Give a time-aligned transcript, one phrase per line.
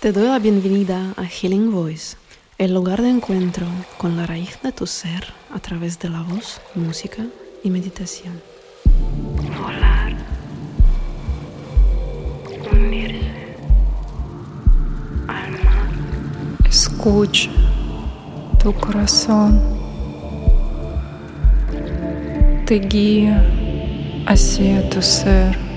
[0.00, 2.16] Te doy la bienvenida a Healing Voice,
[2.56, 3.66] el lugar de encuentro
[3.98, 7.26] con la raíz de tu ser a través de la voz, música
[7.62, 8.40] y meditación.
[9.62, 10.16] Volar.
[12.72, 13.56] Hundirse.
[15.28, 15.90] Al mar.
[16.66, 17.50] Escucha
[18.58, 19.60] tu corazón.
[22.64, 23.44] Te guía
[24.26, 25.69] hacia tu ser.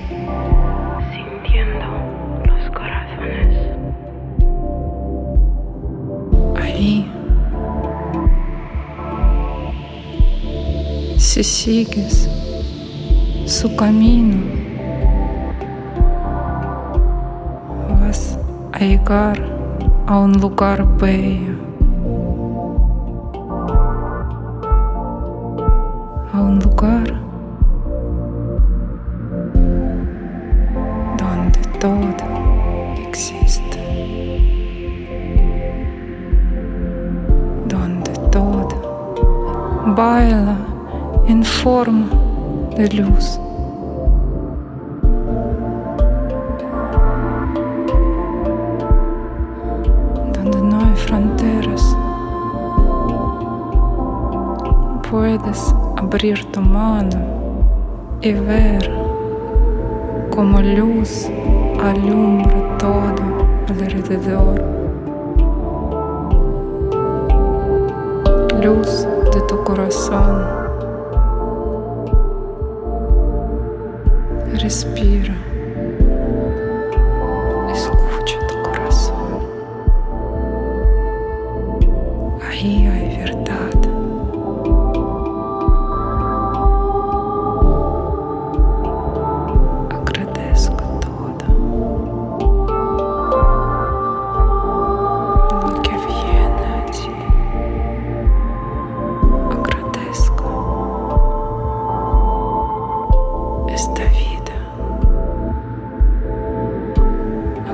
[13.46, 14.36] Su camino,
[18.00, 18.38] vas
[18.70, 19.36] a llegar
[20.06, 21.56] a un lugar bello,
[26.32, 27.20] a un lugar
[31.18, 31.98] donde todo
[33.08, 33.80] existe,
[37.66, 38.68] donde todo
[39.96, 40.73] baila
[41.26, 42.06] en forma
[42.76, 43.40] de luz.
[50.32, 51.96] Donde no hay fronteras,
[55.10, 57.20] puedes abrir tu mano
[58.20, 58.90] y ver
[60.30, 61.28] como luz
[61.82, 63.24] alumbra todo
[63.68, 64.74] alrededor.
[68.64, 70.63] luz de tu corazón.
[74.64, 75.34] respira.
[77.70, 79.42] Escute teu coração.
[82.40, 83.03] Aí, aí.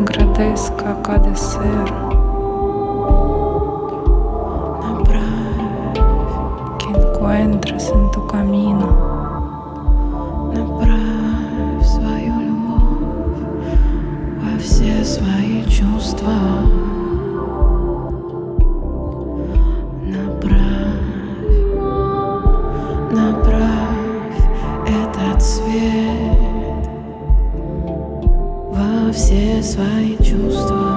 [0.00, 1.84] Agradezca a cada ser
[6.78, 8.88] que encuentras en tu camino.
[10.54, 13.42] Направь свою любовь
[14.42, 16.38] во все свои чувства.
[20.06, 21.00] Направь,
[23.12, 24.40] направь
[24.86, 26.09] этот свет
[29.12, 30.89] все свои чувства,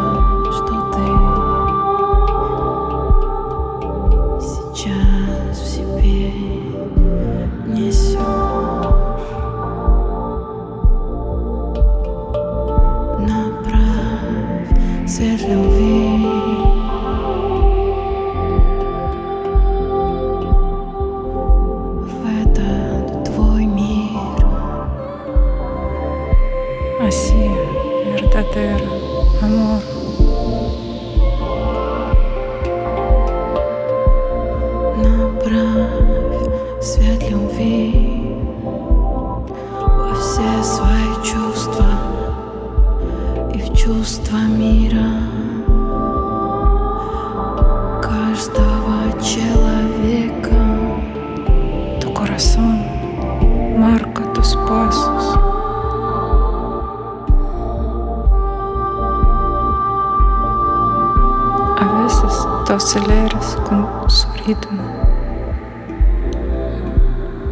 [62.66, 64.82] tú aceleras con su ritmo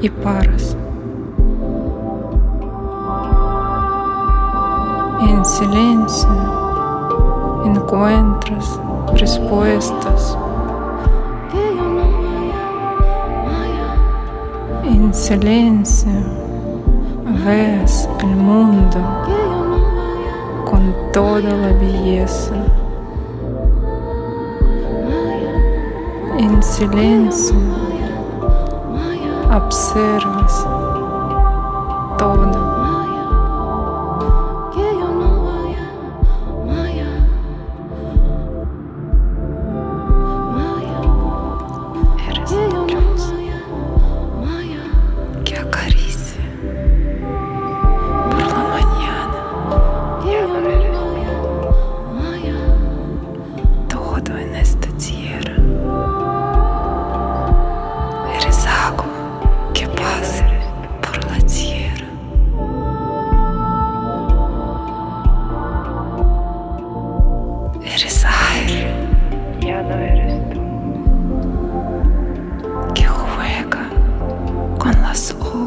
[0.02, 0.76] y paras.
[5.22, 6.30] En silencio
[7.66, 8.80] encuentras
[9.16, 10.38] respuestas.
[14.84, 16.12] En silencio
[17.46, 19.00] ves el mundo
[20.70, 22.81] con toda la belleza.
[26.52, 27.56] em silêncio,
[29.56, 30.66] observas
[32.18, 32.61] toda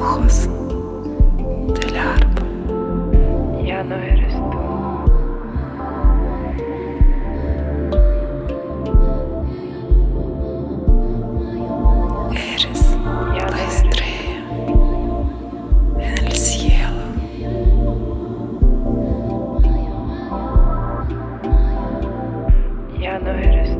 [0.04, 0.48] ojos
[1.80, 3.64] del árbol.
[3.64, 4.58] Ya no eres tú.
[12.34, 12.96] Eres
[13.34, 14.36] Ya no la eres estrella
[15.98, 17.02] en el cielo.
[23.00, 23.73] Ya no eres